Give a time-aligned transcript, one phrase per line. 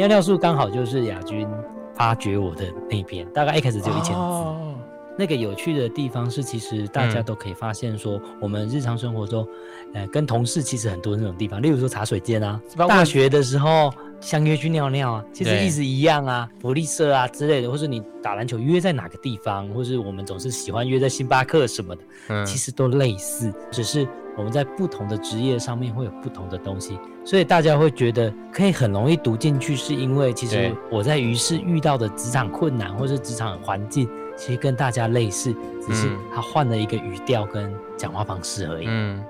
[0.00, 1.46] 尿尿素刚好就是亚军
[1.92, 4.18] 发掘我的那边，大概一开始只有一千字。
[4.18, 4.74] 哦。
[5.18, 9.46] 那个有趣的地方是，其实大家都可以发现说，我们日常生活中，
[9.92, 24.08] 呃，跟同事其实很多那种地方，例如说茶水间啊，大学的时候相约去尿尿啊，其实意思一样啊，福利社啊之类的，或是你打篮球约在哪个地方，或是我们总是喜欢约在星巴克什么的，嗯，其实都类似，只是
[24.40, 34.08] 我们在不同的职业上面会有不同的东西，所以大家会觉得可以很容易读进去，是因为其实我在于是遇到的职场困难或是职场环境。
[34.38, 35.54] 其实跟大家类似，
[35.86, 38.86] 只是他换了一个语调跟讲话方式而已。
[38.88, 39.22] 嗯，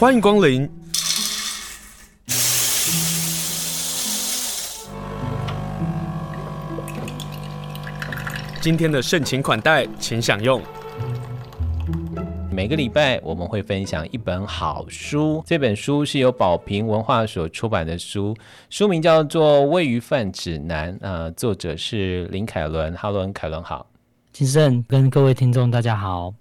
[0.00, 0.68] 欢迎光临。
[8.60, 10.60] 今天的盛情款待，请享用。
[12.52, 18.36] 每个礼拜我们会分享一本好书，这本书是由宝瓶文化所出版的书，
[18.68, 22.92] 书名叫做《喂鱼饭指南》，呃，作者是林凯伦。
[22.94, 23.86] 哈伦，凯伦好，
[24.32, 26.34] 金圣跟各位听众大家好。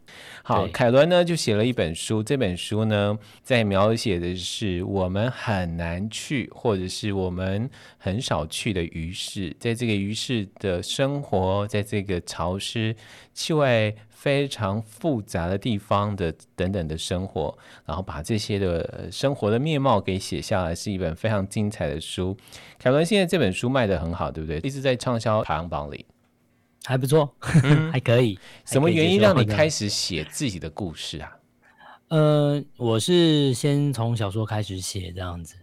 [0.43, 12.93] 好，凯伦呢就写了一本书，这本书呢在描写的是我们很难去，或者是我们很少去的鱼市，在这个鱼市的生活，在这个潮湿、
[13.33, 22.37] 气味非常复杂的地方的等等的生活，然后把这些的生活的面貌给写下来，是一本非常精彩的书。
[22.77, 24.59] 凯伦现在这本书卖的很好，对不对？
[24.59, 26.05] 一直在畅销排行榜里。
[26.83, 28.37] 还不错，嗯、 还可以。
[28.63, 31.37] 什么原因让你开始写自己的故事啊？
[32.09, 35.55] 呃，我是先从小说开始写这样子。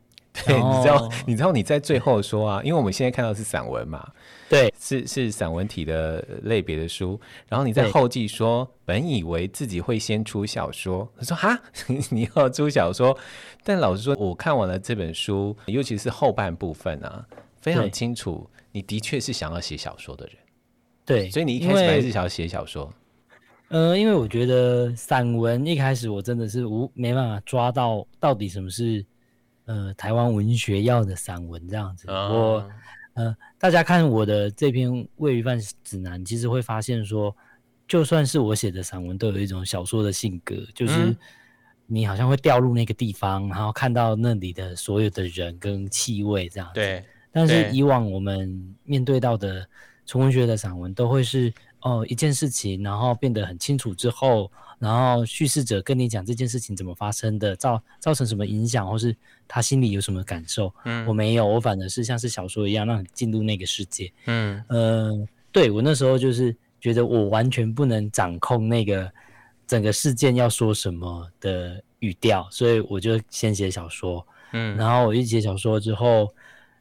[0.45, 4.09] 对，你知道，你知道你在最后说啊，因为我们现在看到是散文嘛，
[4.49, 7.21] 对，是是散文体的类别的书。
[7.49, 11.61] 然后你在后记说，本以为自己会先出小说，他说哈，
[12.11, 13.17] 你要出小说？
[13.63, 17.27] 但老实说，我看完了这本书，尤其是后半部分啊，
[17.61, 20.35] 非常清楚，你的确是想要写小说的人。
[21.05, 22.93] 对，所以你一开始本来是想要写小说，
[23.69, 29.05] 呃，因为我觉得散文一开始我真的是无没办法抓到到底什么是
[29.67, 32.11] 呃台湾文学要的散文这样子。
[32.11, 32.71] 哦、我
[33.19, 37.35] 呃，大家看我的这篇《喂鱼饭指南》，其实会发现说，
[37.89, 41.17] 就算是我写的散文，都有一种小说的性格，就是
[41.87, 46.75] 你好像会掉入那个地方，然后看到那里的所有的人跟气味这样子。
[46.75, 49.69] 对，但是以往我们面对到的。
[50.11, 51.53] 纯文学的散文都会是
[51.83, 59.15] 哦一件事情，然后变得很清楚之后，然后叙事者跟你讲这件事情怎么发生的，造造成什么影响，或是
[59.47, 60.73] 他心里有什么感受。
[60.85, 64.13] 嗯，我没有，我反而是像是小说一样，让你进入那个世界。
[64.27, 69.11] 嗯，呃，对，我那时候就是觉得我完全不能掌控那个
[69.67, 74.27] 整个事件要说什么的语调，所以我就先写小说。
[74.53, 76.33] 嗯，然后我一写小说之后。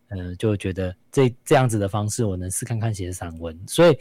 [0.09, 3.57] 嗯、呃，就觉得这这样子的方式，我能试看看写散文。
[3.67, 3.97] 所以，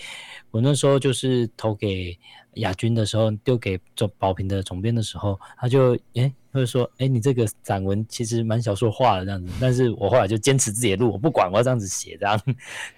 [0.51, 2.17] 我那时候就是投给
[2.55, 9.53] 亚军的时候，丢给总宝平的总编的时候，他就诶，他就说，诶，你这个散文其实蛮小说化的这样子。
[9.61, 12.41] 但是我后来就坚持自己的路，我不管，我要这样子写，这样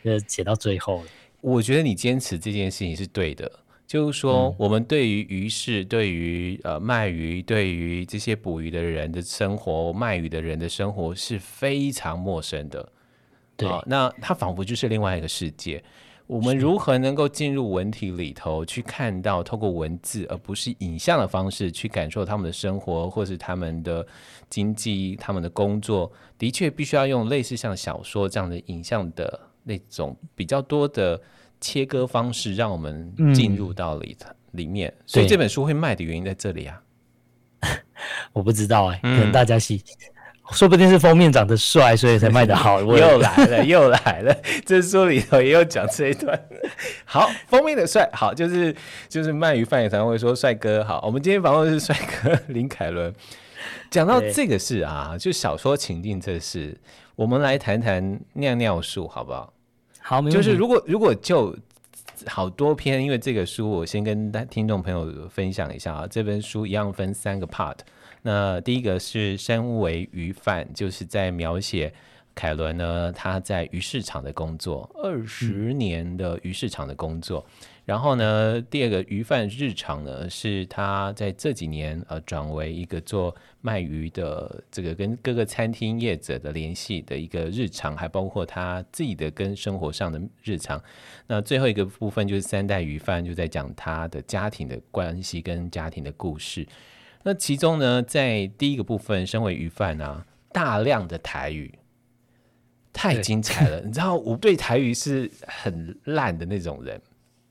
[0.04, 1.08] 就写到最后了。
[1.40, 3.50] 我觉得你坚持这件事情是对的，
[3.86, 12.92] 就是说，我们对于鱼市，对于呃卖鱼，对于这些捕鱼的人的生活，卖鱼的人的生活是非常陌生的。
[13.58, 15.82] 对、哦，那它仿佛就是另外一个世界。
[16.28, 24.06] 我们如何能够进入文体里头去看到，透过文字而不是影像的方式去感受他们的生活，或是他们的
[24.50, 26.12] 经济、他们的工作？
[26.36, 31.18] 的确，必须要用类似像小说这样的影像的那种比较多的
[31.62, 34.94] 切割方式，让我们进入到里头、嗯、里面。
[35.06, 36.82] 所以这本书会卖的原因在这里啊？
[38.34, 39.76] 我不知道哎、欸，可能大家喜。
[39.76, 40.14] 嗯
[40.52, 42.80] 说不定是封面长得帅，所以才卖得好。
[42.82, 44.34] 又来了， 又来了，
[44.64, 46.38] 这书里头也有讲这一段。
[47.04, 48.74] 好，封面的帅，好，就是
[49.08, 50.82] 就是鳗鱼饭也常会说帅哥。
[50.82, 53.14] 好，我们今天访问的是帅哥林凯伦。
[53.90, 56.76] 讲到这个事啊，就小说情境这事，
[57.16, 59.52] 我们来谈谈尿尿术，好不好？
[60.00, 61.54] 好，就是如果如果就
[62.26, 66.06] 好多篇，因为这个书，我先跟听众朋友分享一下啊。
[66.08, 67.76] 这本书一样分三个 part。
[68.22, 71.92] 那第一个是身为鱼贩，就是在描写
[72.34, 77.44] 凯伦呢，他在鱼市场的工作，二十年的鱼市场的工作。
[77.84, 90.78] 然后呢，第二个鱼贩日常呢，是他在这几年呃转为一个做卖鱼的，这个跟各个餐厅业者的联系的一个日常，还包括他自己的跟生活上的日常。
[91.26, 96.66] 那最后一个部分就是三代鱼贩，就在讲他的家庭的关系跟家庭的故事。
[97.28, 101.70] 那其中呢，在第一个部分，身为鱼贩啊，大量的台语，
[102.90, 103.82] 太精彩了。
[103.82, 106.98] 你知道我对台语是很烂的那种人，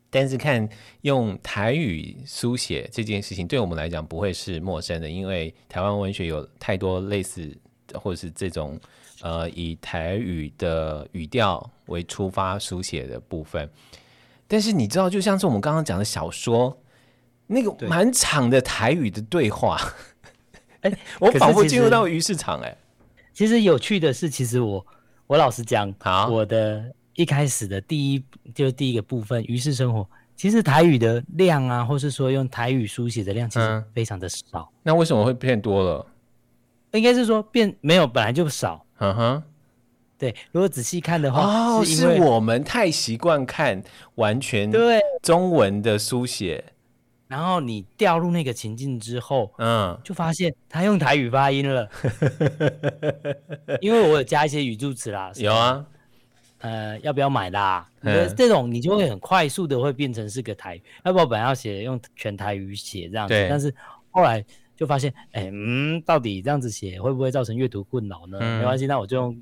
[0.09, 0.67] 但是看
[1.01, 7.55] 用台语书写这件事情，对我们来讲不会是陌生的，因为台湾文学有太多类似
[7.93, 8.79] 或者是这种
[9.21, 13.69] 呃以台语的语调为出发书写的部分。
[14.47, 16.75] 但是你知道，就像是我们刚刚讲的小说，
[17.47, 19.79] 那个蛮长的台语的对话，
[20.81, 22.67] 哎、欸， 我仿佛进入到鱼市场、欸。
[22.67, 22.77] 哎，
[23.33, 24.85] 其实有趣的是，其实我
[25.25, 28.23] 我老实讲，好，我的一开始的第一
[28.53, 34.67] 就是第一个部分鱼市生活，其实台语的量啊，或是说用台语书写的量，其实非常的少、嗯。
[34.83, 36.05] 那为什么会变多了？
[36.91, 38.85] 应该是说变没有，本来就少。
[38.99, 39.43] 嗯哼。
[40.19, 43.79] 对，如果仔细看的话，哦，是，是我们太习惯看
[44.15, 46.63] 完全对中文的书写，
[47.27, 51.89] 然后你掉入那个情境之后，嗯，就发现他用台语发音了，
[53.81, 55.85] 因为我有加一些语助词啦，有啊，
[56.59, 57.87] 呃，要不要买啦？
[58.01, 63.73] 嗯，这种你就会很快速的会变成是个台语，要不我本来要写用全台语写这样子，但是
[64.09, 64.43] 后来
[64.75, 68.37] 就发现，哎，嗯，到底这样子写会不会造成阅读困扰呢？
[68.41, 69.41] 嗯，没关系，那我就用。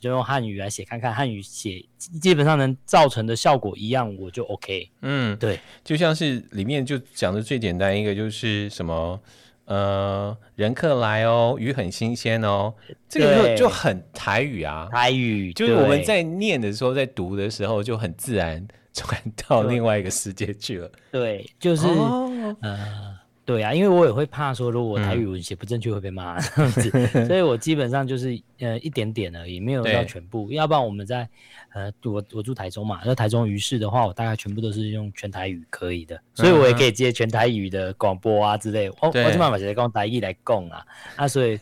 [0.00, 1.84] 就用汉语来写看看，汉语写
[2.20, 4.90] 基本上能造成的效果一样，我就 OK。
[5.02, 9.20] 嗯，对，就像是里面就讲的最简单一个就是什么，
[9.66, 12.72] 呃，人客来哦，鱼很新鲜哦，
[13.08, 20.90] 这个就就很台语啊，台语就是我们在念的时候，在读的时候就很自然 传到另外一个世界去了。
[21.12, 23.09] 对，就是、哦、呃。
[23.50, 30.48] 对啊，因为我也会怕说，如果我台语文写不正确会被骂这样子，嗯、所以我基本上就是呃一点点而已，没有到全部。
[30.52, 31.28] 要不然我们在
[31.72, 38.88] 呃我我住台中嘛，那台中于市的话，我大概全部都是用全台语可以的，所以我也可以接全台语的广播啊之类。
[38.88, 40.86] 我我这办法直接用台语来供啊，
[41.18, 41.58] 那所以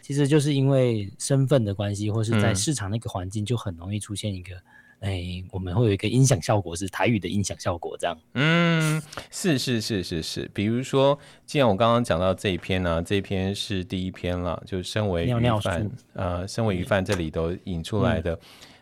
[0.00, 4.54] 其实就是因为身份的关系，或是在市场那个环境，就很容易出现一个。
[5.00, 8.18] 哎、欸，我们会有一个音响效果，是台语的音响效果，这样。
[8.34, 10.50] 嗯，是是是是是。
[10.54, 18.32] 比如说，既然我刚刚讲到这一篇呢、啊，这一篇是第一篇了，就身为鱼贩，呃，身为鱼贩这里都引出来的，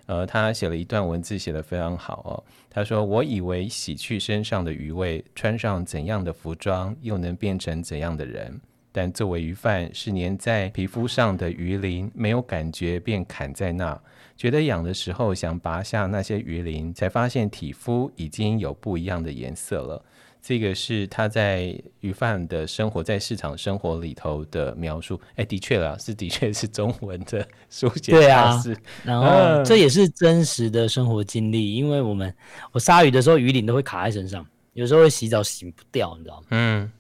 [0.07, 2.45] 嗯、呃，他写了一段文字，写的非常好哦。
[2.71, 8.61] 他说：“我以为洗去身上的鱼味，穿上怎样的服装，又能变成怎样的人？
[8.93, 14.01] 但作为鱼贩，是粘在皮肤上的鱼鳞，没有感觉便砍在那。”
[14.37, 20.05] 觉得痒的时候，想拔下那些鱼鳞，才发现体肤已经有不一样的颜色了。
[20.41, 25.21] 这个是他在鱼贩的生活，在市场生活里头的描述。
[25.37, 28.11] 哎，的确啦，是的确是中文的书写。
[28.11, 28.61] 对啊，
[29.05, 31.75] 然后这也是真实的生活经历。
[31.75, 32.35] 因为我们
[32.73, 36.47] 我杀鱼的时候，鱼鳞都会卡在身上，有时候会洗澡洗不掉，你知道吗？
[36.51, 36.91] 嗯。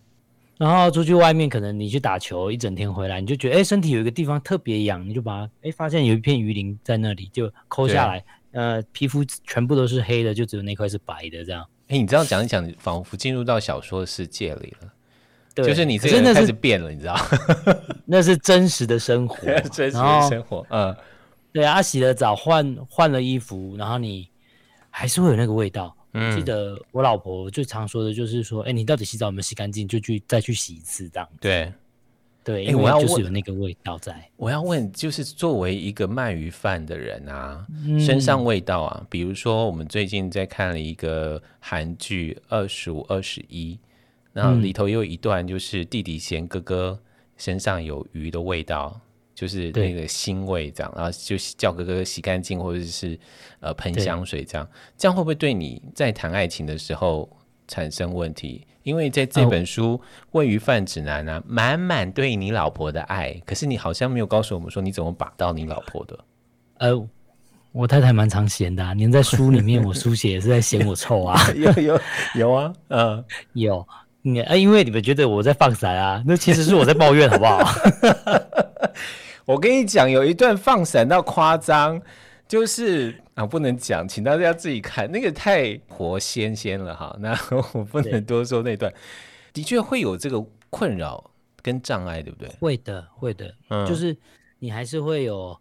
[0.62, 11.66] 然后出去外面，可能你去打球一整天回来，你就觉得哎，身体有一个地方特别痒，你就把它哎发现有一片鱼鳞在那里，就抠下来，呃，皮肤全部都是黑的，就只有那块是白的这样。
[11.88, 14.88] 哎，你这样讲一讲，仿佛进入到小说的世界里了。
[15.52, 17.16] 对，就是你这个人开始变了，你知道？
[18.06, 20.64] 那是真实的生活， 真实的生活。
[20.70, 20.96] 嗯，
[21.52, 24.28] 对啊，洗了澡换换了衣服，然后你
[24.90, 25.92] 还是会有那个味道。
[26.14, 29.88] 嗯，记得我老婆最常说的就是说，哎、欸，你到底洗澡有没有洗干净？
[29.88, 31.28] 就去再去洗一次这样。
[31.40, 31.72] 对，
[32.44, 34.28] 对，因为就是有那个味道在。
[34.36, 43.74] 我要问，就是作为一个卖鱼饭的人啊，嗯、身上味道啊，比如说我们最近在看了一个韩剧《二十五二十一》，
[44.32, 47.00] 然后里头有一段就是弟弟嫌哥哥
[47.36, 49.00] 身上有鱼的味道。
[49.34, 53.18] 就是那个腥味这样，然后就叫哥哥洗干净，或者是
[53.60, 57.28] 呃喷香水这样，这样会不会对你在谈爱情的时候
[57.66, 58.66] 产生问题？
[58.82, 59.96] 因为在这本书
[60.32, 66.18] 《喂鱼贩指南》啊，满满对你老婆的爱，可是你好像没有告诉我们说你怎么把到你老婆的。
[66.78, 67.08] 呃，
[67.70, 71.40] 我太太蛮常嫌的，啊，连在书里面我书写也是在嫌我臭啊。
[71.54, 72.00] 有有
[72.34, 73.86] 有啊，嗯，有，
[74.22, 77.62] 你啊，因为你们觉得我在放闪啊，那其实是我在抱怨，好不好？
[79.52, 82.00] 我跟你讲，有一段放闪到夸张，
[82.48, 87.14] 就是啊，不能讲，请大家自己看，那个太活鲜鲜了哈。
[87.20, 87.38] 那
[87.74, 88.90] 我不能多说那段，
[89.52, 91.30] 的确会有这个困扰
[91.60, 92.48] 跟障碍，对不对？
[92.60, 94.16] 会的，会的，嗯，就是
[94.58, 95.54] 你还是会有，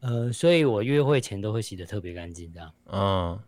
[0.00, 3.38] 呃，所以我约会前都会洗的特别干净，这样，嗯，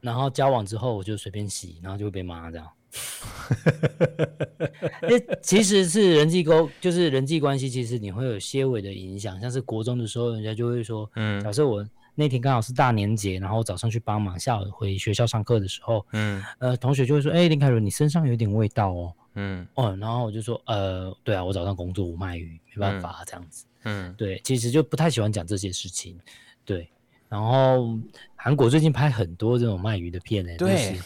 [0.00, 2.66] 然后交往之后我就随便洗，然后就会被骂这样。
[5.42, 9.40] 其实是人际沟，就是人际关系，其实你会有些微的影响。
[9.40, 26.18] 像是国中的时候，人家就会说，嗯，假设我那天刚好是大年节，然后早上去帮忙，下午回学校上课的时候，嗯，呃，同学就会说，哎、欸，林凯伦，你身上有点味道哦，嗯，哦，然后我就说，呃，对啊，我早上工作，我卖鱼，没办法、啊、这样子，嗯，对，其实就不太喜欢讲这些事情，
[26.64, 26.88] 对。
[27.30, 27.98] 然后
[28.34, 31.02] 韩国最近拍很多这种卖鱼的片呢，对，就是、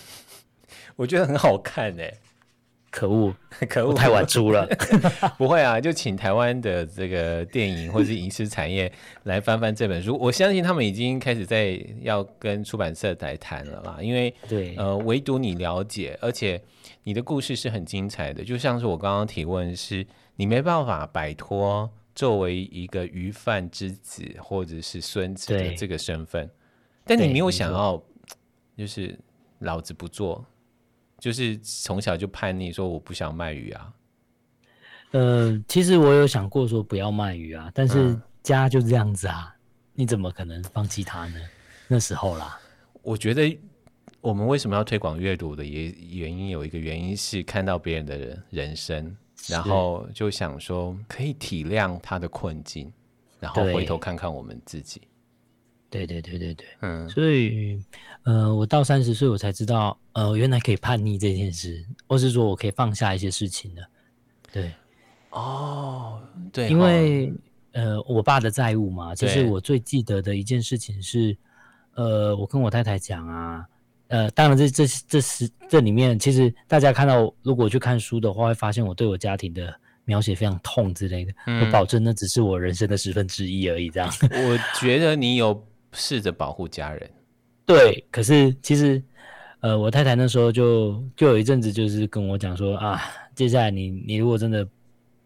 [1.03, 2.15] 我觉得很好看哎。
[2.91, 3.35] 可恶，
[3.71, 4.69] 可恶，太晚出了。
[5.39, 8.93] 不会啊，就请台湾的这个电影或者是影视产业
[9.23, 10.15] 来翻翻这本书。
[10.21, 13.99] 我相信他们已经开始在要跟出版社来谈了啦。
[14.03, 16.61] 因为对，呃，唯独你了解，而且
[17.03, 18.45] 你的故事是很精彩的。
[18.45, 20.07] 就像是我刚刚提问是，
[20.37, 26.49] 你没办法摆脱作为一个鱼贩之子或者是孙子的这个身份，
[27.05, 28.01] 但你没有想要，
[28.77, 29.19] 就是
[29.61, 30.45] 老子不做。
[31.23, 33.93] 就是从小就叛逆，说我不想卖鱼啊。
[35.13, 39.61] 呃，其实我有想过说不要卖鱼啊，但是家就这样子啊，嗯、
[39.95, 41.41] 你怎么可能放弃它呢？
[41.87, 42.61] 那时候啦，
[43.03, 43.57] 我觉得
[44.21, 52.93] 我们为什么要推广阅读的也原因有一个原因是看到别人的人生，然后就想说可以体谅他的困境，
[53.39, 55.01] 然后回头看看我们自己。
[55.93, 57.79] 对对对对对，嗯，所以，
[58.23, 63.87] 呃，我到三十岁，我才知道，呃，原来可以叛逆这件事，或是说我可以放下一些事情的，
[64.51, 64.73] 对，
[65.29, 66.19] 哦，
[66.51, 67.31] 对，因为，
[67.73, 71.37] 呃，我爸的债务嘛，其实我最记得的一件事情是，
[71.95, 73.67] 呃，我跟我太太讲啊，
[74.09, 84.11] 呃，当然这这这是这里面，其实大家看到，如果去看书的话，会发现我对我家庭的描写非常痛之类的，嗯，我保证那只是我人生的十分之一而已，这样。
[84.23, 85.63] 我觉得你有。
[85.93, 87.11] 试着保护家人，
[87.67, 88.05] 对。
[88.11, 89.03] 可是其实，
[89.61, 93.01] 呃，我太太那时候就就有一阵子，就是跟我讲说啊，
[93.35, 94.67] 接下来你你如果真的，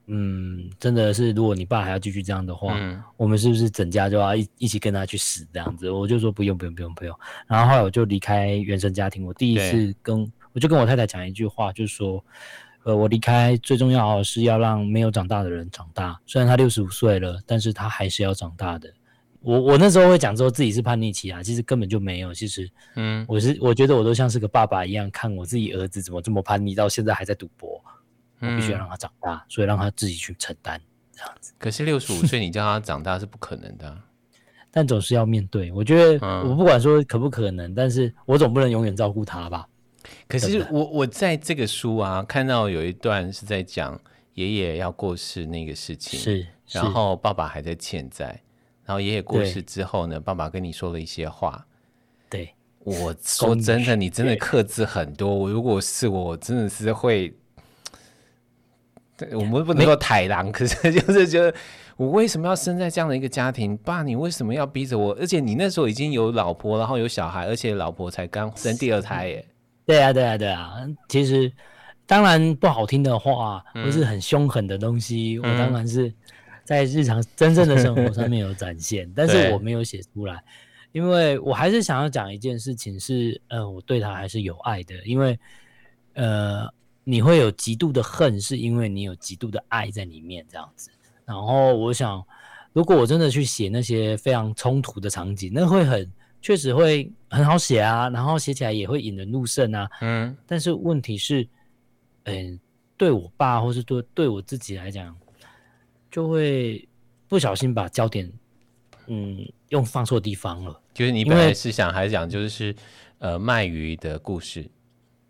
[0.06, 5.90] 嗯，真的是如果你爸还要继续这样的话，嗯，我们是不是整家就要一一起跟他去死这样子？
[5.90, 7.18] 我就说不用不用不用不用。
[7.46, 12.24] 然后后来我就离开原生家庭，我第一次跟我就跟我太太讲一句话，就是说，
[12.84, 16.18] 呃，我离开最重要的是要让没有长大的人长大。
[16.26, 18.92] 虽然他六十五岁了，但是他还是要长大的。
[19.46, 22.34] 我我那时候会讲说自己是叛逆期啊，其实根本就没有。
[22.34, 27.80] 其实，嗯，我是我觉得我都像是个爸爸一样，看我自己儿子怎么这么叛逆，到现在还在赌博，
[28.40, 30.80] 我必须要让他长大，嗯，所以让他自己去承担
[31.12, 31.52] 这样子。
[31.60, 33.96] 可是六十五岁你叫他长大是不可能的，
[34.72, 35.70] 但总是要面对。
[35.70, 39.64] 我觉得我不管说可不可能，嗯，但是我总不能永远照顾他吧。
[40.26, 43.96] 可是我我在这个书啊看到有一段是在讲
[44.34, 48.42] 爷爷要过世那个事情，是，是然后爸爸还在欠债。
[48.86, 51.66] 然后爷爷过世之后呢，爸爸跟你说了一些话。
[52.30, 55.34] 对，我说真的，你真的克制很多。
[55.34, 57.34] 我如果是我，我真的是会，
[59.16, 61.52] 对我们不能够太郎， 可是就是觉得
[61.96, 63.76] 我为什么要生在这样的一个家庭？
[63.78, 65.12] 爸，你为什么要逼着我？
[65.14, 69.44] 而且你那时候已经有老婆，然后有小孩，而且老婆才刚生第二胎耶。
[69.84, 70.74] 对啊，对啊，对啊。
[71.08, 71.52] 其实
[72.06, 76.14] 当然不好听的话，不是很凶狠的东西，嗯、我当然是。
[76.66, 80.42] 在日常真正的生活上面有展现， 但是我没有写出来，
[80.90, 85.38] 因为我还是想要讲一件事情是，呃，我对他还是有爱的，因为，
[86.14, 86.68] 呃，
[87.04, 90.90] 你会有极度的恨，是因为你有极度的爱在里面这样子。
[91.24, 92.22] 然后我想，
[92.72, 96.10] 如果我真的去写那些非常冲突的场景，那会很
[96.42, 99.88] 确实会很好写啊，然后写起来也会引人入胜啊。
[100.00, 100.36] 嗯。
[100.46, 101.46] 但是问题是，
[102.24, 102.60] 嗯、呃，
[102.96, 105.16] 对我爸或是对对我自己来讲。
[106.16, 106.88] 就会
[107.28, 108.32] 不小心把焦点，
[109.06, 110.80] 嗯，用放错地方了。
[110.94, 112.74] 就是你本来是想还是讲，就是
[113.18, 114.66] 呃卖鱼的故事，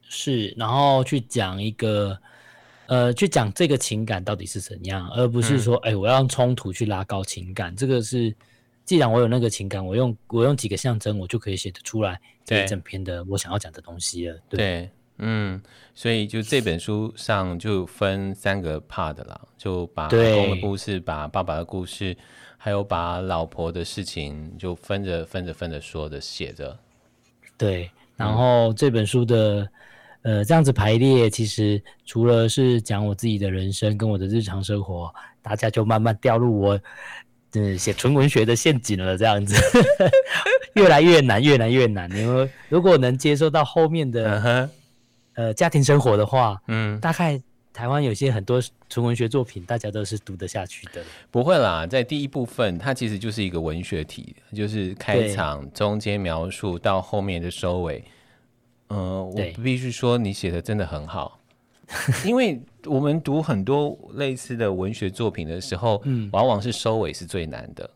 [0.02, 2.16] 是，然后去讲一个，
[2.86, 7.74] 呃，去讲这个情感到底是怎样，而不是说，哎、嗯欸，我要用冲突去拉高情感。
[7.74, 8.32] 这个是，
[8.84, 14.38] 既然我有那个情感，我用我用几个象征，我就可以写得出来这一整篇的我想要讲的东西了。
[14.48, 14.56] 对。
[14.56, 15.58] 对嗯，
[15.94, 22.14] 所以就这本书上就分三个 part 啦，就把老公的故事，把爸爸的故事，
[22.58, 26.78] 还有把老婆的事情，就分着分着分着说的写着。
[27.56, 29.66] 对，然后这本书的
[30.20, 36.78] 呃这样子排列，其实除了是讲我自己的人生跟我的日常生活，大家就慢慢掉入我
[37.54, 39.56] 嗯写纯文学的陷阱了，这样子
[40.74, 42.10] 越来越难，越来越难。
[42.12, 44.68] 因为如果能接受到后面的。
[45.36, 45.42] Uh-huh.
[45.42, 47.40] 呃，家庭生活的话，嗯，大概
[47.72, 51.02] 台湾有些很多纯文学作品，大家都是读得下去的。
[51.30, 58.02] 不会啦，在第一部分，它其实就是一个文学体，就是开场、中间描述到后面的收尾。
[58.88, 61.38] 嗯、呃，我必须说，你写的真的很好，
[62.24, 67.90] 因为我们读很多类似的文学作品的时候，嗯，往往是收尾是最难的。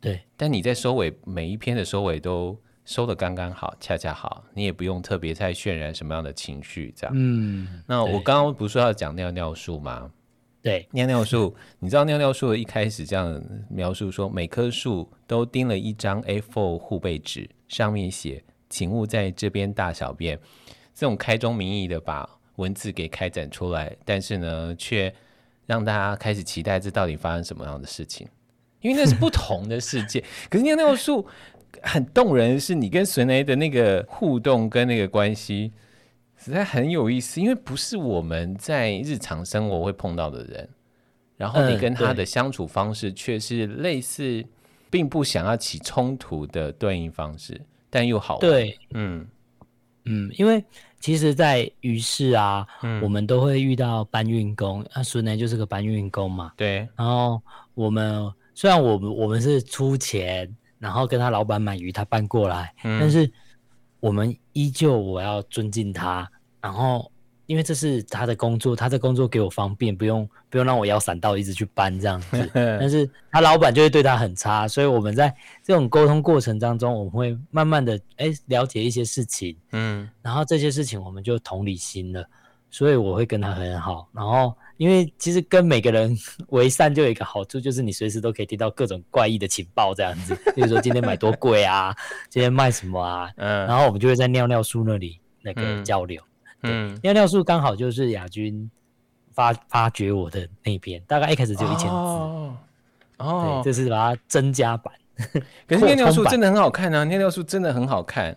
[0.00, 2.58] 对，但你在收尾每一篇的收尾都。
[2.88, 7.14] 收的刚刚好，恰恰好，你也不用特别太渲染什么样的情绪，这样。
[7.14, 10.10] 嗯，那我刚刚不是说要讲尿尿术吗？
[10.62, 20.38] 对，尿尿树，你知道尿尿树一开始这样描述说，每棵树都钉了一张 A4 护背纸，上面写“请勿在这边大小便”，
[20.94, 22.26] 这种开宗明义的把
[22.56, 25.14] 文字给开展出来，但是呢，却
[25.66, 28.26] 让大家开始期待这到底发生什么样的事情，
[28.80, 30.24] 因为那是不同的世界。
[30.48, 31.26] 可是尿尿树
[31.82, 35.72] 很动人，是你跟孙雷的那个互动跟那个关系。
[36.40, 40.68] 实在很有意思，因为不是我们在日常生活会碰到的人，
[41.36, 44.44] 然后你跟他的相处方式却是类似，
[44.88, 47.60] 并不想要起冲突的对应方式，
[47.90, 48.40] 但又好玩。
[48.40, 49.26] 对，嗯
[50.04, 50.64] 嗯，因为
[51.00, 56.52] 其实，在于是啊、嗯，我们都会遇到搬运工，那孙雷就是个搬运工嘛。
[56.56, 57.42] 对，然后
[57.74, 60.48] 我们虽然我们我们是出钱，
[60.78, 63.30] 然后跟他老板买鱼，他搬过来，嗯、但是。
[64.00, 66.30] 我们依旧，我要尊敬他，
[66.60, 67.10] 然后
[67.46, 72.48] 因为这是他的工作，他的工作给我方便，不用不用让我腰闪到一直去搬这样子。
[72.54, 82.24] 但是他老板就会对他很差，所以我们在这种沟通过程当中，我们会慢慢的哎了解一些事情，嗯，然后这些事情我们就同理心了，
[82.70, 84.56] 所以我会跟他很好，然后。
[84.78, 86.16] 因为其实跟每个人
[86.48, 90.34] 为善就有一个好处，就是你随时都可以听到各种怪异的情报，这样子。
[90.54, 91.94] 比如说今天买多贵啊，
[92.30, 96.22] 今天卖什么啊，嗯，然后我们就会在尿尿树那里那个交流。
[96.62, 98.70] 嗯，尿尿树刚好就是亚军
[99.32, 101.88] 发发掘我的那边，大概一开始就一千字。
[101.88, 102.56] 哦，
[103.18, 104.94] 哦，对，这是把它增加版。
[105.66, 108.36] 可是尿尿树真的很好看啊，尿尿树真的很好看。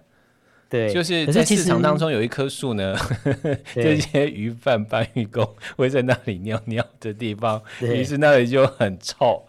[0.71, 2.95] 对，就是在市场当中有一棵树呢，
[3.75, 9.43] 这些鱼贩搬运工会在那里尿尿的地方，于是那里就很臭。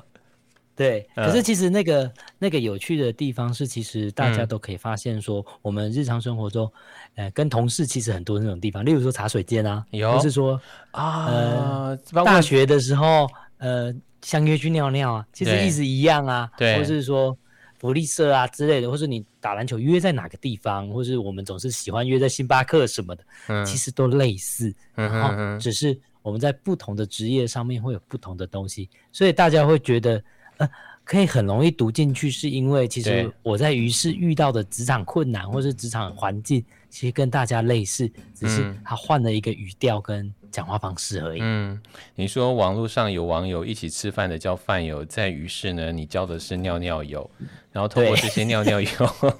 [0.74, 6.68] 对，可是其实那个、嗯、那个有趣的地方是，其实大家都可以发现说，我们日常生活中，
[7.14, 17.38] 呃，跟同事其实很多那种地方，例如说茶水间啊，有，就是说啊、呃，大学的时候，呃，相约去尿尿啊，其实意思一样啊，对，或是说。
[17.82, 30.22] 福利社啊之类的，或是你打篮球约在哪个地方，或是我们总是喜欢约在星巴克什么的，嗯、其实都类似，然后只是我们在不同的职业上面会有不同的东西，所以大家会觉得，
[30.58, 30.70] 呃，
[31.02, 40.32] 可以很容易读进去，是因为其实我在于是遇到的职场困难或是职场环境，其实跟大家类似，只是他换了一个语调跟。
[40.52, 41.40] 讲话方式而已。
[41.42, 41.80] 嗯，
[42.14, 47.28] 你说网络上有网友一起吃饭的叫饭友，在于是呢，你教的是尿尿友，
[47.72, 48.88] 然后通过这些尿尿友，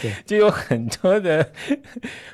[0.00, 1.52] 对， 就有很多的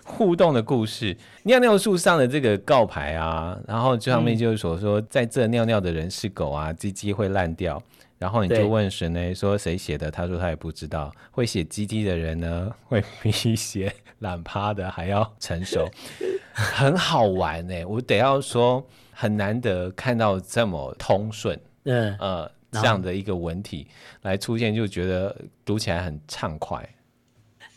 [0.05, 1.17] 互动的故事。
[1.43, 7.83] 尿尿树上的这个告牌啊，然后这上面就是说说，在这尿尿的人是狗啊，鸡鸡会烂掉。
[8.19, 10.11] 然后你就问神呢，说谁写的？
[10.11, 11.13] 他说他也不知道。
[11.31, 15.89] 会写鸡鸡的人呢， 会比写懒趴的还要成熟。
[16.53, 23.87] 很好玩呢、欸，我得要说很难得看到这么通顺，嗯呃这样的一个文体
[24.23, 26.89] 来出现，就觉得读起来很畅快。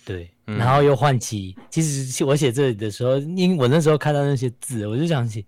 [0.05, 5.45] 对，然后又唤起，其实我写这里的时候，因为我那时候看到那些字，我就想起，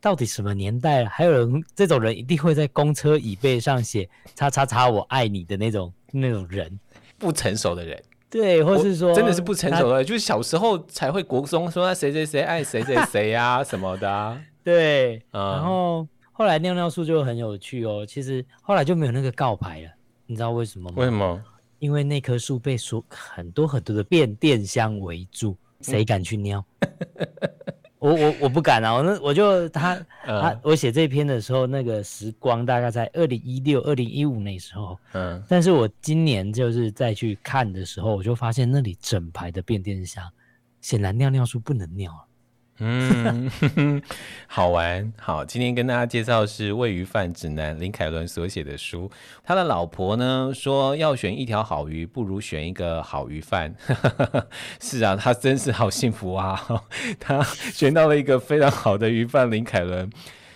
[0.00, 6.78] 到底什么年代了，还有人这种人一定会在公车椅背上写“叉叉叉我爱你”的那种那种人，
[7.18, 8.02] 不成熟的人。
[8.30, 14.40] 对，或是说真的是不成熟的，就是小时候才会国中说谁谁谁爱谁谁谁呀 什么的、啊。
[14.62, 18.06] 对、嗯，然后后来尿尿树就很有趣哦。
[18.06, 19.90] 其实后来就没有那个告牌了，
[20.26, 20.94] 你知道为什么吗？
[20.96, 21.42] 为什么？
[21.80, 26.64] 因为那棵树被说很多很多的变电箱围住，谁敢去尿？
[28.02, 28.94] 嗯我我我不敢啊！
[28.94, 34.98] 我那我就他他我写这篇的时候，那个时光大概在二零一六、二零一五那时候。
[35.12, 35.42] 嗯。
[35.46, 40.24] 但是我今年就是再去看的时候，我就发现那里整排的变电箱，
[40.80, 42.10] 显然尿尿树不能尿。
[42.82, 43.50] 嗯，
[44.46, 45.12] 好玩。
[45.18, 49.10] 好，今天跟大家介绍是《喂鱼饭指南》林凯伦所写的书。
[49.44, 53.74] 他的老婆呢说，要选一条好鱼，不如选一个好鱼贩。
[54.80, 56.58] 是啊，他真是好幸福啊！
[57.20, 60.10] 他选到了一个非常好的鱼贩林凯伦。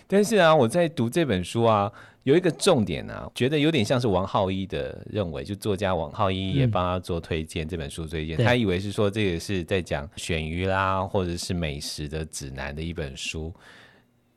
[0.06, 1.92] 但是啊，我在读这本书啊。
[2.24, 13.52] 有一个重点啊，觉得有点像是王浩一的认为，就作家王浩一也帮他做推荐、嗯、这本书推荐，他以为是说这个是在讲选鱼啦，或者是美食的指南的一本书，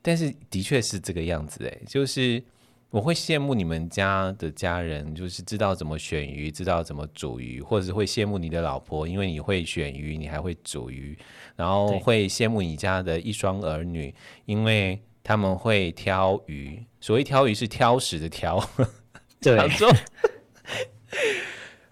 [0.02, 2.43] 但是的确是这个样子哎，就是
[2.89, 11.17] 我会羡慕你们家的家人，就是知道怎么选鱼，知道怎么煮鱼，或者是会羡慕你的老婆，因为你会选鱼，你还会煮鱼，
[11.56, 14.13] 然后会羡慕你家的一双儿女，
[14.45, 15.00] 因为。
[15.23, 18.62] 他们会挑鱼，所谓挑鱼是挑食的挑。
[19.39, 19.58] 对，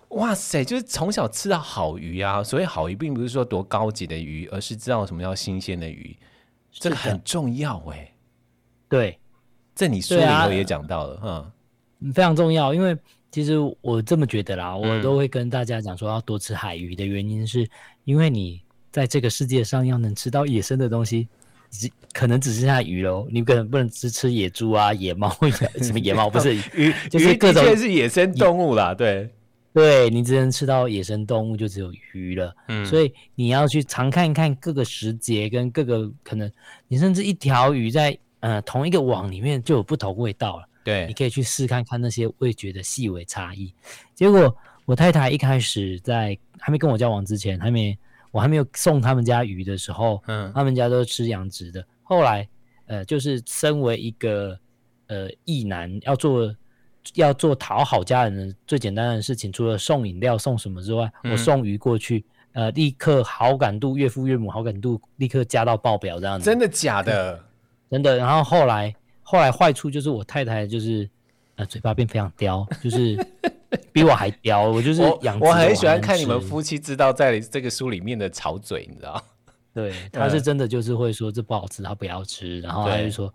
[0.09, 2.43] 哇塞，就是从小吃到好鱼啊！
[2.43, 6.17] 所谓好鱼，并不是说多高级的鱼，而是知道什么叫新鲜的鱼，
[6.69, 8.13] 这个很重要哎。
[8.89, 9.17] 对，
[9.73, 11.51] 在你书里头也讲到了，哈、
[12.01, 12.73] 嗯，非常重要。
[12.73, 12.97] 因为
[13.31, 17.65] 其实我这么觉得啦，我都会跟大家讲说要多吃海鱼的原因，是
[18.03, 21.29] 因为你在这个世界上要能吃到野生的东西，
[21.69, 23.27] 只可能只剩下鱼喽。
[23.31, 25.29] 你可能不能只吃野猪啊、野猫，
[25.81, 29.29] 什么野猫不是 鱼，就是各种是野生动物啦，对。
[29.73, 32.55] 对，你只能吃到野生动物，就只有鱼了。
[32.69, 36.49] 嗯，所以你要去常看看各个时节跟各个可能，
[36.87, 40.63] 你甚至一条鱼在呃同一个网里面就有不同味道了。
[40.81, 43.73] 对，你可以去试看看那些味觉的细微差异。
[44.13, 47.97] 结果我太太一开始在还没跟我交往之前，还没
[48.35, 51.81] 我还没有送他们家鱼的时候，嗯，他们家都是吃养殖的。
[52.03, 52.45] 后来
[52.85, 54.59] 呃，就是身为一个
[55.07, 56.53] 呃异男要做。
[57.13, 66.45] 要做讨好家人的最简单的事情，除了送饮料、送什么之外，嗯、我送鱼过去，呃，立刻好感度，岳父岳母好感度立刻加到爆表，这样子。
[66.45, 67.39] 真的假的？
[67.91, 68.17] 真的。
[68.17, 71.07] 然后后来，后来坏处就是我太太就是，
[71.55, 73.17] 呃，嘴巴变非常刁，就是
[73.91, 74.63] 比我还刁。
[74.63, 79.23] 我就是养我，我很喜欢看你们夫妻知道在这个书里面的吵嘴，你知道？
[79.73, 83.33] 对，他是真的就是会说这不好吃，他不要吃，然后他就说，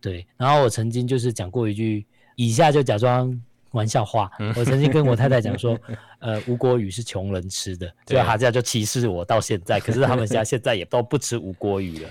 [0.00, 0.26] 对，对。
[0.36, 2.06] 然后我曾经就是讲过一句。
[2.36, 3.38] 以下就假装
[3.72, 4.30] 玩笑话。
[4.56, 5.78] 我曾经跟我太太讲说，
[6.20, 9.78] 呃，吴郭鱼是穷人吃的，所以他家就歧视我到现在。
[9.78, 12.08] 可是他们家现在也都不吃吴郭鱼了。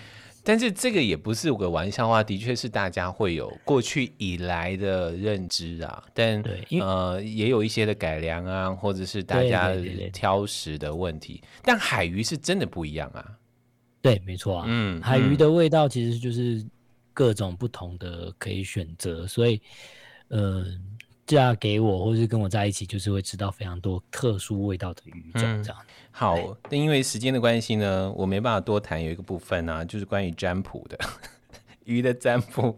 [0.50, 6.04] 但是这个也不是个玩笑话，的确是大家会有过去以来的认知啊。
[6.12, 9.72] 但对，呃，也有一些的改良啊，或者是大家
[10.12, 11.34] 挑食的问题。
[11.34, 13.24] 对对对对，但海鱼是真的不一样啊。
[14.02, 14.66] 对，没错啊。
[14.68, 16.66] 嗯，海鱼的味道其实就是
[17.14, 19.62] 各种不同的可以选择，所以。
[20.30, 20.64] 呃，
[21.30, 25.78] 嫁给我或是跟我在一起，就是会吃到非常多特殊味道的鱼种这样。
[25.80, 29.04] 嗯、好，那因为时间的关系呢，我没办法多谈。
[29.04, 30.98] 有一个部分呢、啊，就是关于占卜的
[31.86, 32.76] 鱼的占卜。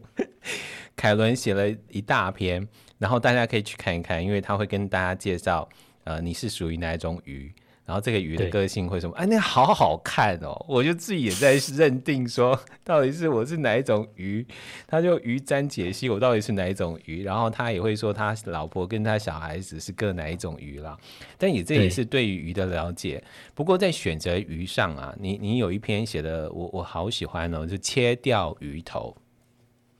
[0.98, 5.70] 凯伦写了一大篇，然后大家可以去看一看，因为他会跟大家介绍，
[6.04, 7.50] 呃，你是属于哪一种鱼。
[7.92, 9.14] 然后这个鱼的个性会什么？
[9.18, 10.66] 哎，那好好看哦！
[10.66, 14.48] 我就自己也在认定说，到底是我是哪一种鱼？
[14.88, 20.98] 他就鱼占解析我到底是哪一种鱼，然后他也会说他老婆跟他小孩子是各哪一种鱼啦。
[21.38, 23.22] 但也这也是对于鱼的了解。
[23.54, 29.14] 不过在选择鱼上啊，你你有一篇写的我我好喜欢哦，就切掉鱼头。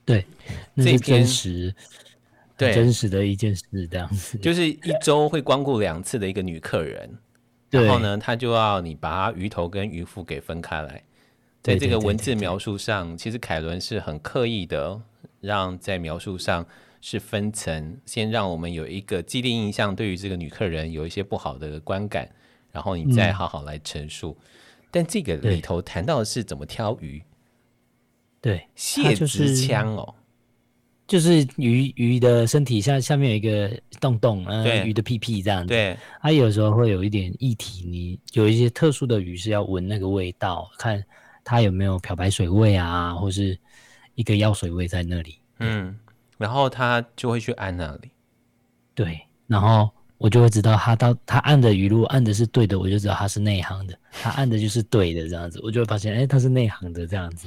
[0.06, 0.24] 对，
[0.72, 1.74] 那是真实，
[2.56, 4.38] 对真实的一件事，这样子。
[4.38, 7.18] 就是一周会光顾两次的一个女客人。
[7.72, 11.02] 然后呢，他就要你把鱼头跟鱼腹给分开来，
[11.62, 15.00] 在这个文字描述上，其实凯伦是很刻意的，
[15.40, 16.66] 让在描述上
[17.00, 22.28] 是分层，先让我们有一个既定印象，对于这个女客人有一些不好的观感，
[22.70, 24.36] 然后你再好好来陈述。
[24.38, 24.44] 嗯、
[24.90, 27.22] 但这个里头谈到的是怎么挑鱼，
[28.42, 30.14] 对，蟹子枪哦。
[31.12, 33.70] 就是鱼鱼的身体下下面有一个
[34.00, 35.68] 洞洞，嗯、呃，鱼的屁屁这样子。
[35.68, 41.04] 对，它、啊、有时候会有一点液体，你有一些特殊的鱼是要闻那个味道，看
[41.44, 43.58] 它有没有漂白水味啊，或是
[44.14, 45.36] 一个药水味在那里。
[45.58, 45.94] 嗯，
[46.38, 48.08] 然后它就会去按那里。
[48.94, 53.94] 对，然后我就会知道它到它按的鱼，如果按的是对的，我就知道它是内行的。
[54.12, 57.46] 它按的就是对的这样子，我就会发现，哎、欸，他是内行的这样子。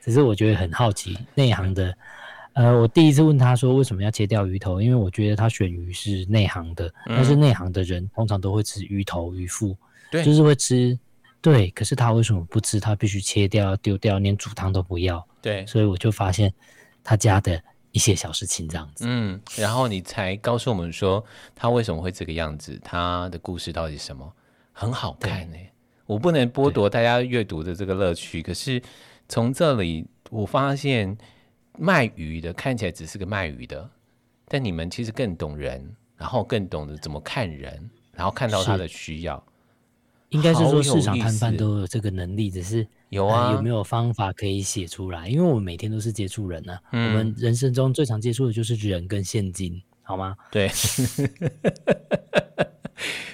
[0.00, 1.92] 只是我觉得很好奇，内行的。
[2.52, 9.76] 呃，我第一次问他说为什么要切掉鱼头，因为我觉得他选鱼是内行的，嗯、但是内行的人通常都会吃鱼头、鱼腹，
[10.10, 10.98] 对，就是会吃，
[11.40, 11.70] 对。
[11.70, 12.80] 可是他为什么不吃？
[12.80, 15.24] 他必须切掉、丢掉，连煮汤都不要。
[15.40, 16.52] 对，所以我就发现
[17.04, 19.04] 他家的一些小事情这样子。
[19.06, 24.30] 嗯，然后你才告诉我们说他为什么会这个样子，他的故事到底是什么？
[24.72, 25.72] 很好看呢、欸。
[26.04, 28.82] 我不能剥夺大家阅读的这个乐趣，可是
[29.28, 31.16] 从这里我发现。
[31.80, 33.88] 卖鱼的看起来只是个卖鱼的，
[34.46, 39.42] 但你们其实更懂人，然后更懂得怎么看人，然后看到他的需要。
[40.28, 45.26] 应该是说市场摊贩都有这个能力，只是有啊、呃，有没有方法可以写出来？
[45.26, 50.36] 因为我们每天都是接触人啊，嗯、我们人生中最常接触的就是人跟现金，好吗？
[50.50, 50.70] 对。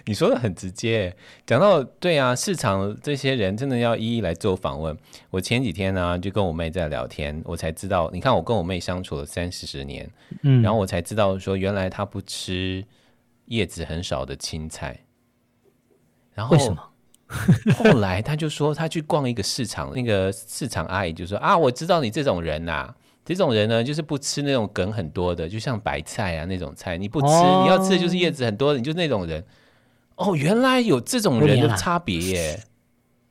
[0.08, 1.14] 你说的很直接，
[1.44, 4.96] 讲到对啊，市场这些人真的要一一来做访问。
[5.30, 10.08] 我前几天呢、啊、就跟我妹在聊天，我才知道，你看我跟我妹相处了三四十年，
[10.44, 12.84] 嗯，然后我才知道说原来她不吃
[13.46, 14.96] 叶子很少的青菜。
[16.34, 16.80] 然后为什么？
[17.74, 29.44] 后来她就说她去逛一个市场，那个市场阿姨就说啊，我知道你这种人呐、啊，这种人呢就是不吃那种梗很多的，就像白菜啊那种菜，你不吃，哦、你要吃的就是叶子很多的，你就是那种人。
[30.16, 32.62] 哦，原来有这种人的差别耶！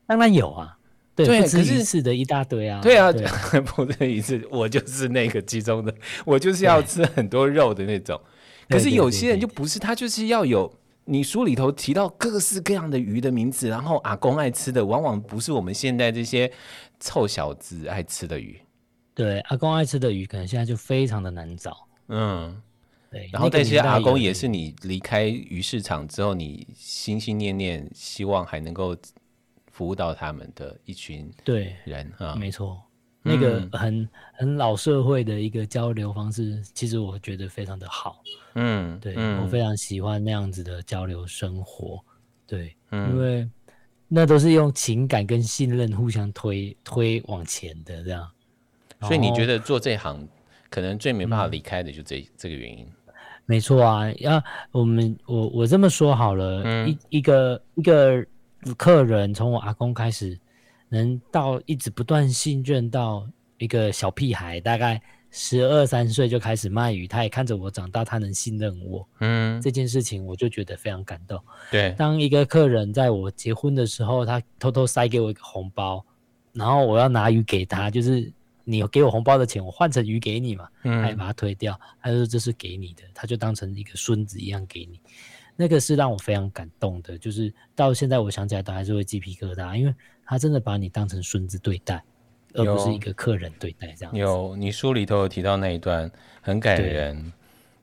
[0.07, 0.77] 当然有啊，
[1.15, 3.33] 对，对不止可是一次的一大堆啊，对啊，对啊
[3.75, 5.93] 不止一次，我就是那个其中的，
[6.25, 8.19] 我就是要吃很多肉的那种。
[8.69, 10.71] 可是有些人就不是，他就是要有。
[11.07, 16.51] 你书里头提到各式各样的鱼的名字，然后阿公爱吃的，往往不是我们现在这些
[16.99, 18.59] 臭小子爱吃的鱼。
[19.13, 21.87] 对，阿公爱吃的鱼，可能现在就非常的难找。
[22.07, 22.59] 嗯，
[23.15, 23.29] 对。
[23.31, 28.95] 然后这些阿公也是你离开鱼市场之后，你心心念念希望还能够
[29.71, 32.81] 服务到他们的一群对人啊，没错。
[33.27, 38.21] 那个很很老社会的一个交流方式，其实我觉得非常的好。
[38.53, 41.99] 嗯，对，嗯，我非常喜欢那样子的交流生活。
[42.45, 43.49] 对，嗯，因为
[44.07, 48.29] 那都是用情感跟信任互相推推往前的这样。
[49.01, 50.27] 所以你觉得做这行
[50.69, 52.87] 可能最没办法离开的就这、嗯、这个原因？
[53.45, 58.25] 没错啊，要我们我我这么说好了，嗯、一一个一个
[58.77, 60.39] 客人从我阿公开始。
[60.87, 63.27] 能到一直不断信任到
[63.57, 71.41] 一个小屁孩，大概十二三岁就开始卖鱼，他也看着我长大，他能信任我，嗯，这件事情我就觉得非常感动。
[71.71, 76.05] 对，当一个客人在我结婚的时候，他偷偷塞给我一个红包，
[76.53, 78.31] 然后我要拿鱼给他，就是
[78.65, 84.99] 你给我红包的钱，我换成鱼给你嘛，嗯，他也把它推掉，他说这是给你的，他就当成一个孙子一样给你，
[85.55, 89.95] 那个是让我非常感动的，就是到现在我想起来都还是会鸡皮疙瘩，因为。
[90.27, 92.03] 他真的把你当成孙子对待，
[92.55, 94.15] 而不是一个客人对待这样。
[94.15, 97.31] 有，你书里头有提到那一段很感人，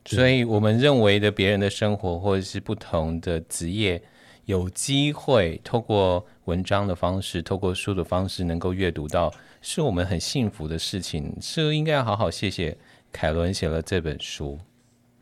[0.03, 4.03] 所以我们认为的别人的生活或者是不同的职业，
[4.43, 9.33] 有机会透过文章的方式，透过书的方式能够阅读到，
[9.63, 12.77] 是我们很幸福的事情，是应该要好好谢谢
[13.11, 14.59] 凯伦写了这本书。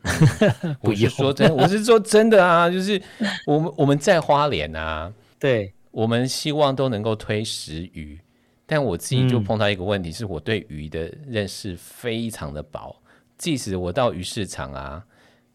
[0.82, 3.00] 我是说真，我是说真的啊，就是
[3.46, 5.72] 我们我们在花莲啊，对。
[5.92, 8.18] 我们希望都能够推食鱼，
[8.64, 12.96] 但我自己就碰到一个问题，是我对鱼的认识非常的薄。
[13.36, 15.04] 即使我到鱼市场啊，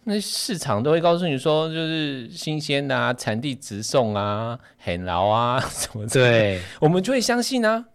[0.03, 6.09] 那市场都会告诉你说，就是新鲜的啊，产地直送啊，很牢啊什么的。
[6.11, 7.85] 对，我们就会相信啊。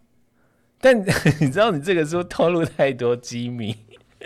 [0.83, 0.99] 但
[1.40, 3.75] 你知道，你这个时候透露太多机密。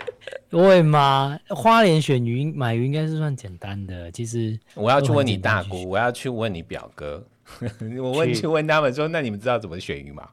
[0.49, 1.39] 会吗？
[1.49, 4.11] 花莲选鱼买鱼应该是算简单的。
[4.11, 7.23] 其实我要去问你大姑，我要去问你表哥。
[8.01, 10.27] 我问去问他们说，那你们知道怎么选鱼吗？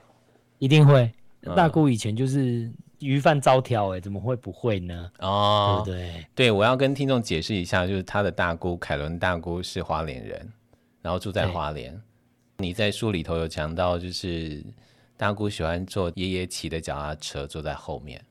[0.58, 1.12] 一定会。
[1.54, 5.10] 大姑以前就是鱼贩招挑，哎，怎么会不会呢？
[5.18, 10.52] 哦，对对对，我要跟听众解释一下，就是他的大姑凯伦大姑是花莲人，
[11.02, 12.00] 然后住在花莲。
[12.56, 14.64] 你在书里头有讲到，就是
[15.16, 18.24] 大姑喜欢坐爷爷骑的脚踏车，坐在后面。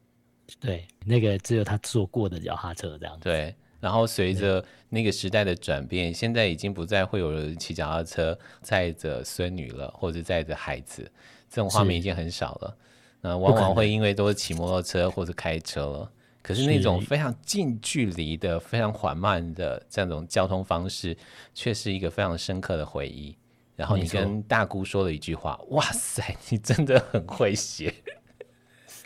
[0.60, 3.20] 对，那个只有他坐过的脚踏车这样。
[3.20, 3.56] 对。
[3.80, 11.04] 然后随着那个时代的转变，现在已经不再会有人骑脚踏车载着孙女了，或者载着孩子，
[11.50, 12.78] 这种画面已经很少了。
[13.20, 16.12] 那往往会因为都是骑摩托车或者开车了。
[16.42, 21.18] 可是那种非常近距离的、非常缓慢的这种交通方式，
[21.54, 23.36] 却是一个非常深刻的回忆。
[23.84, 27.94] 然后你跟大姑说了一句话：“哇塞，你真的很会写。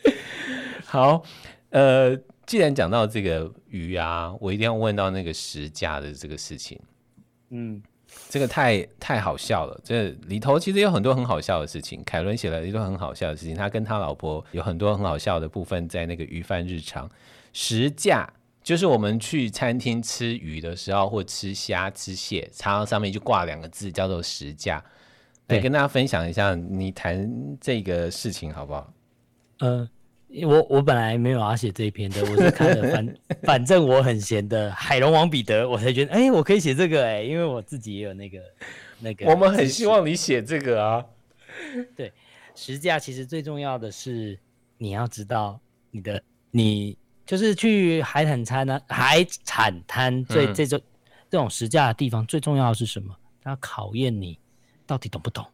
[0.86, 1.24] ”好，
[1.72, 2.16] 呃。
[2.46, 6.80] 既然讲到这个鱼啊，我一定要问到那个实价的这个事情。
[7.50, 7.84] 嗯，
[8.30, 9.78] 这个太太好笑了。
[9.84, 12.02] 这里头其实有很多很好笑的事情。
[12.06, 17.12] 凯伦写了一段很好笑的事情，他跟他老婆有很多很好笑的部分在那个鱼贩日常。
[17.52, 18.26] 实价
[18.68, 24.84] 就是我们去餐厅吃鱼的时候，或吃虾、吃蟹，常常上面就挂两个字叫做实价。
[25.48, 28.94] 来跟大家分享一下，你谈这个事情好不好？
[29.60, 29.90] 嗯、呃。
[30.46, 38.42] 我我本来没有要写这一篇的，我是看了反 反正我很闲的海龙王彼得，我才觉得哎、欸，我可以写这个哎、欸，因为我自己也有那个
[39.00, 39.28] 那个。
[39.28, 41.06] 我们很希望你写这个啊。
[41.96, 42.12] 对，
[42.54, 44.38] 实价其实最重要的是
[44.78, 45.58] 你要知道
[45.90, 46.98] 你的你
[47.28, 50.82] 就是去海产餐呢，海产摊最、嗯、这种
[51.30, 53.14] 这种实价的地方最重要的是什么？
[53.44, 54.40] 它考验你
[54.86, 55.46] 到底懂不懂。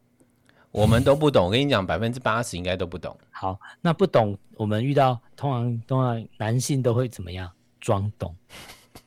[0.72, 3.16] 我们都不懂，我跟你讲，百分之八十应该都不懂。
[3.32, 7.52] 好，那不懂，我们遇到通常通常男性都会怎么样？
[7.80, 8.36] 装懂，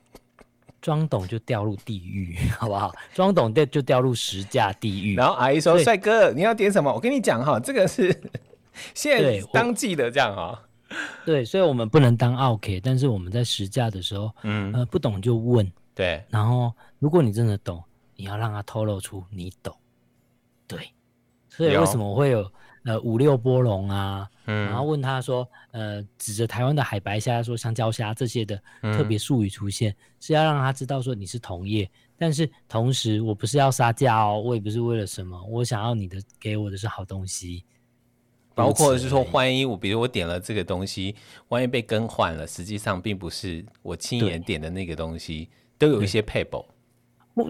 [0.83, 2.94] 装懂就掉入地狱， 好不好？
[3.14, 5.16] 装懂就就掉入时价地狱。
[5.16, 6.92] 然后阿姨说：“帅哥，你要点什么？
[6.92, 8.12] 我跟你讲哈，这个是
[8.94, 10.62] 现在当季的这样哈。”
[11.25, 15.70] 对，所以我们不能当奥 K，，但是我们在实价的时候，嗯呃，不懂就问。
[15.94, 17.83] 对，然后如果你真的懂，
[18.14, 19.75] 你要让他透露出你懂。
[20.66, 20.79] 对。
[21.49, 22.53] 所以为什么会有
[22.85, 24.29] 呃五六波龙啊？
[24.44, 37.64] 嗯，然后问他说，呃，指着台湾的海白虾说香蕉虾这些的特别术语出现，嗯，是要让他知道说你是同业，但是同时我不是要杀价哦，我也不是为了什么，我想要你的给我的是好东西，
[38.56, 41.14] 包括是说，万一我比如我点了这个东西，
[41.48, 46.64] 万一被更换了，实际上并不是我亲眼点的那个东西，都有一些撇步。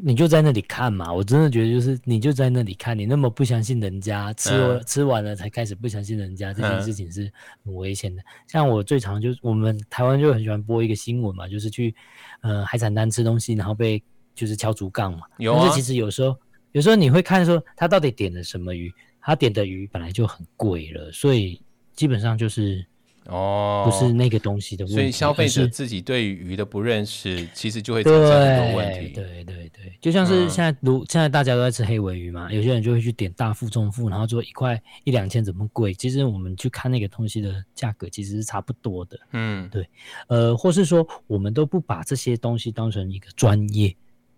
[0.02, 7.30] 你就在那里看嘛，我真的觉得就是你就在那里看，你那么不相信人家，吃、嗯、吃完了才开始不相信人家，这件事情是
[7.64, 8.20] 很危险的。
[8.20, 11.94] 嗯、像我最常就是我们台湾就很喜欢播一个新闻嘛，就是去
[12.40, 14.02] 呃海产摊吃东西，然后被
[14.34, 15.20] 就是敲竹杠嘛。
[15.38, 15.60] 有啊。
[15.62, 16.36] 但是其实有时候
[16.72, 18.92] 有时候你会看说他到底点了什么鱼，
[19.26, 21.60] 他点的鱼本来就很贵了，所以
[21.94, 22.86] 基本上就是。
[23.28, 29.08] 哦，不是那个东西的问题，所以消费者自己对于鱼的不认识，其实就会产生很多问题。
[29.08, 35.92] 对对对对，就像是现在，如、嗯、现在大家都在吃黑尾鱼嘛，有些人就会去点大腹、中腹，然后说一块一两千怎么贵？
[35.92, 39.18] 其实我们去看那个东西的价格，其实是差不多的。
[39.32, 39.84] 嗯，对，
[40.28, 43.92] 呃，或是说我们都不把这些东西当成一个专业。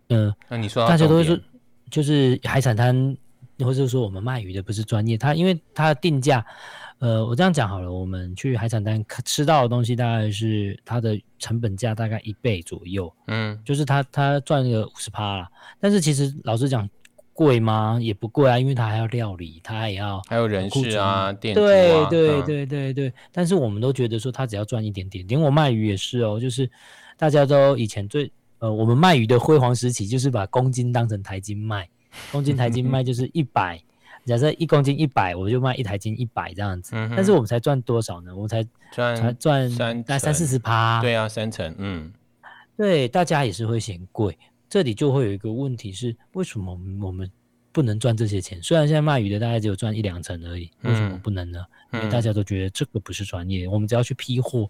[0.09, 1.39] 嗯、呃，那你说大家都会说，
[1.91, 3.15] 就是海产摊，
[3.65, 6.45] 或者说我们卖鱼的不是专业，它因为它的定价。
[7.01, 15.49] 呃，我这样讲好了，我们去海产摊吃到的东西大概是它的成本价大概一倍左右，嗯，就是它它赚个五十趴啦。
[15.79, 16.91] 但是其实老实讲，
[17.33, 18.01] 贵吗？
[18.03, 23.13] 也不贵啊，因为它还要料理，它还要还有人事啊，店对对对对对。
[23.31, 26.69] 但是我们都觉得说，它只要赚一点点，连我卖鱼也是哦，就是
[27.17, 31.89] 大家都以前最呃，我们卖鱼的辉煌时期就是把公斤当成台斤卖，
[32.33, 33.81] 公斤台斤卖就是一百。
[34.25, 38.35] 假设一公斤一百，我就卖一台斤一百这样子，嗯，但是我们才赚多少呢？
[38.35, 41.01] 我们才赚才赚三三四十趴。
[41.01, 42.13] 对啊，三成，嗯，
[42.77, 44.37] 对，大家也是会嫌贵。
[44.69, 47.31] 这里就会有一个问题是，为什么我们
[47.73, 48.63] 不能赚这些钱？
[48.63, 51.65] 虽然现在卖鱼的大概只有赚一两成而已，为什么不能呢？
[51.93, 54.69] 嗯，因为大家都觉得这个不是专业，我们只要去批货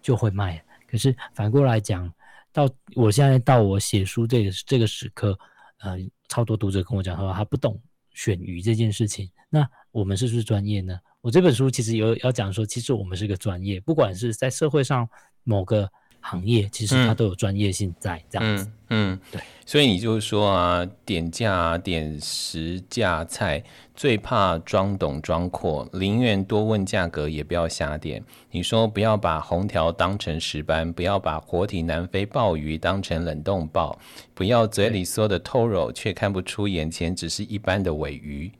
[0.00, 0.62] 就会卖。
[0.88, 2.08] 可是反过来讲，
[2.52, 5.36] 到我现在到我写书这个这个时刻，
[5.80, 7.80] 呃，超多读者跟我讲说他不懂。
[8.16, 10.96] 选鱼这件事情，那我们是不是专业呢？
[11.20, 15.08] 我这本书其实有要讲说，其实我们是个专业，不管是在社会上
[15.42, 15.90] 某个
[16.26, 18.64] 行业，其实它都有专业性在这样子。
[18.88, 19.42] 嗯，嗯对。
[19.66, 23.62] 所以你就是说啊，点价点实价菜，
[23.94, 28.24] 最怕装懂装阔，宁愿多问价格，也不要瞎点。
[28.50, 33.98] 你说不要把红条当成石斑，不要把活体南非鲍鱼当成冷冻鲍，
[34.32, 38.50] 不要嘴里说的透肉，却看不出眼前只是一般的尾鱼。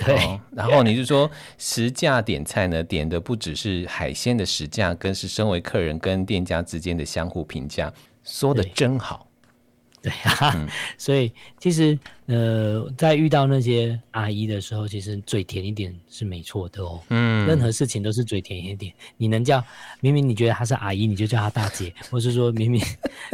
[0.06, 7.92] 对，然后你就说实价点菜呢，点的不只是海鲜的实价，更是身为客人跟店家之间的相互评价，
[8.24, 9.26] 说的真好。
[10.02, 16.98] 对啊、嗯，所以其实呃，在遇到那些阿姨的时候，其实嘴甜一点是没错的哦。
[17.10, 18.90] 嗯，任何事情都是嘴甜一点。
[19.18, 19.62] 你能叫
[20.00, 22.82] 明明你觉得她是阿姨，你就叫她大姐， 或是说明明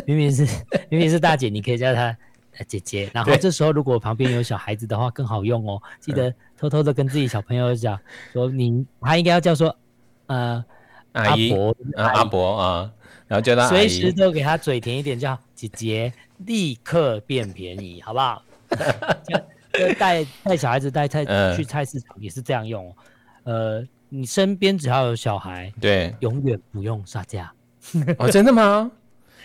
[0.04, 0.42] 明明是
[0.88, 2.16] 明明是大姐，你可以叫她。
[2.66, 5.78] 姐姐，然后这时候如果旁边有小孩子的话更好用哦。
[6.00, 7.98] 记得偷偷的跟自己小朋友讲
[8.32, 9.74] 说，你他应该要叫说
[10.26, 10.64] 呃
[11.12, 12.92] 阿伯阿伯啊，
[13.26, 18.42] 然后叫他随时都给他嘴甜一点，叫姐姐，立刻变便宜，好不好？
[19.72, 22.94] 就带带小孩子带菜 去菜市场也是这样用。
[23.44, 27.52] 呃，你身边只要有小孩，对，永远不用杀价。
[28.18, 28.90] 哦，真的吗？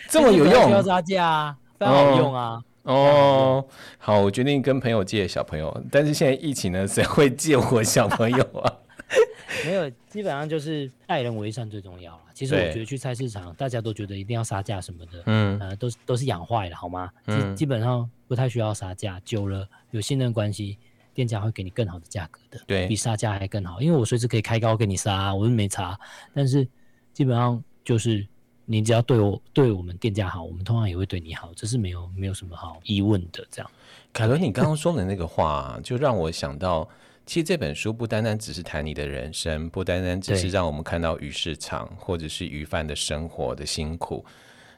[0.08, 0.64] 这么有用？
[0.66, 2.42] 不要杀价，非常好用啊。
[2.44, 8.78] 哦，好，我决定跟朋友借小朋友，但是现在疫情呢，谁会借我小朋友啊？
[9.64, 12.22] 没有，基本上就是爱人为善最重要了。
[12.34, 17.10] 其实我觉得去菜市场，大家都觉得一定要杀价什么的，嗯，呃，都是都是养坏了，好吗？
[17.26, 20.78] 嗯，基本上不太需要杀价，久了有信任关系，
[21.14, 23.80] 店家会给你更好的价格的，对，比杀价还更好。
[23.80, 25.96] 因为我随时可以开高给你杀，我是没差，
[26.34, 26.66] 但是
[27.12, 28.26] 基本上就是。
[28.64, 33.46] 你只要对我对我们店家好，我们通常也会对你好，这是没有没有什么好疑问的。
[33.50, 33.70] 这样，
[34.12, 36.88] 凯伦，你刚刚说的那个话，就让我想到，
[37.26, 44.24] 其实这本书不单单只是谈你的人生，不单单只是让我们看到鱼市场或者是鱼贩的生活的辛苦，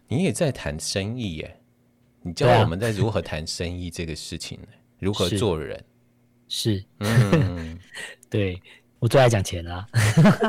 [0.09, 1.61] 你也在谈生意耶。
[2.23, 4.59] 你教我们在如何谈生意这个事情，
[4.99, 5.79] 如何做人。
[6.49, 7.79] 是，是嗯，
[8.31, 8.59] 对
[8.99, 9.87] 我最爱讲钱啦。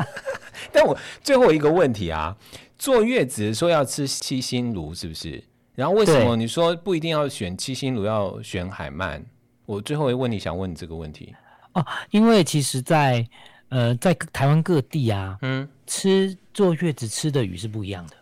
[0.72, 2.36] 但我最后一个问题啊。
[2.78, 5.44] 坐月子说要吃七星鲈，是不是？
[5.76, 9.22] 然后为什么你说不一定要选七星鲈，要选海鳗？
[9.66, 11.34] 我最后一个问你想问你这个问题
[11.74, 13.30] 哦，因为其实在，在
[13.70, 18.14] 呃，在台湾各地啊，嗯，吃坐月子吃的鱼是不一样的。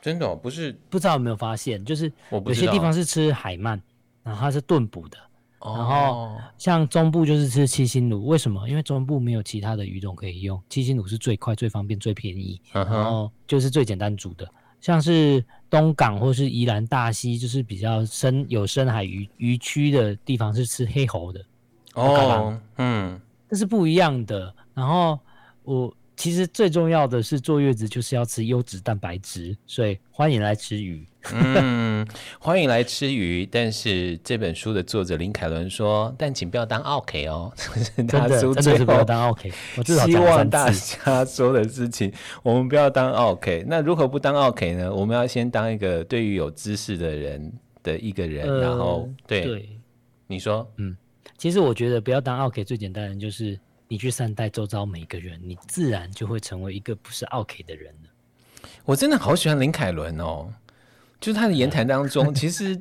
[0.00, 0.72] 真的、哦、不是？
[0.88, 3.80] 不知道有没有发现，就是有些地方是吃海鳗，
[4.22, 5.18] 然后它是炖补的。
[5.60, 8.68] 然后像中部就是吃七星鲈，为什么？
[8.68, 14.48] 因为中部没有其他的鱼种可以用，七星鲈是最快、最方便、最便宜，然后就是最简单煮的。
[14.80, 21.44] 像是东港或是宜兰大溪，就是比较深有深海鱼鱼区的地方，是吃黑喉的。
[21.94, 24.54] 哦，嗯，这是不一样的。
[24.74, 25.18] 然后
[25.64, 31.04] 我其实最重要的是坐月子就是要吃优质蛋白质，所以欢迎来吃鱼。
[31.34, 32.06] 嗯，
[32.38, 33.44] 欢迎来吃鱼。
[33.44, 37.52] 但是这本书的作者林凯伦说：“但请不要当 OK 哦。
[37.96, 39.52] ”真的真的是不要当 OK。
[39.76, 42.12] 我至少希望大家说的事情，
[42.42, 43.64] 我们不要当 OK。
[43.68, 44.92] 那如何不当 OK 呢？
[44.92, 47.52] 我们要先当一个对于有知识的人
[47.82, 49.68] 的一个人，呃、然后对，对
[50.26, 50.96] 你说，嗯，
[51.36, 58.10] 其实我觉得不要当 OK 最简单的就是你去善待周遭每一个人，你自然就会成为一个不是 OK 的人了。
[58.84, 60.48] 我真的好喜欢林凯伦哦。
[61.20, 62.78] 就是他的言谈当中，其实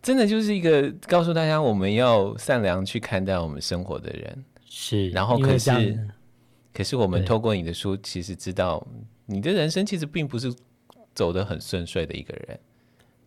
[0.00, 4.44] 真的就是一个告诉大家，我们要善良去看待我们生活的人。
[4.66, 6.08] 是，然后可是，
[6.72, 8.86] 可是我们透过你的书，其实知道
[9.26, 10.54] 你的人生其实并不是
[11.12, 12.58] 走得很顺遂的一个人。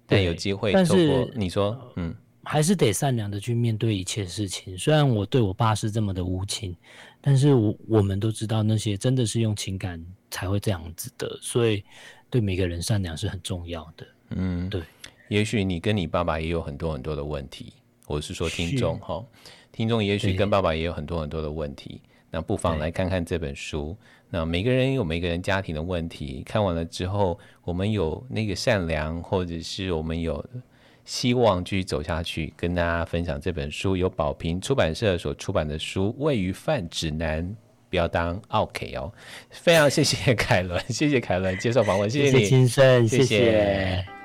[0.05, 4.77] 但有机会透过你说，嗯，还是得善良的去面对一切事情。
[4.77, 6.73] 虽然我对我爸是这么的无情，
[7.19, 10.01] 但是我我们都知道那些真的是用情感
[10.31, 11.83] 才会这样子的，所以。
[12.29, 14.07] 对每个人善良是很重要的。
[14.31, 14.81] 嗯，对。
[15.29, 17.73] 也许你跟你爸爸也有很多很多的问题，
[18.05, 19.25] 我是说听众哈，
[19.71, 22.01] 听众也许跟爸爸也有很多很多的问题。
[22.29, 23.95] 那不妨来看看这本书。
[24.29, 30.45] 那每个人有每个人家庭的问题，看完了之后，我们有那个善良，或者是我们有
[31.05, 37.45] 希望继续走下去，跟大家分享这本书，由宝瓶出版社所出版的书《位于泛指南》。
[37.89, 39.11] 不要当 OK 哦，
[39.49, 43.25] 非常谢谢凯伦，谢谢凯伦接受访问，谢谢你，谢谢，谢谢。
[43.25, 44.16] 谢谢。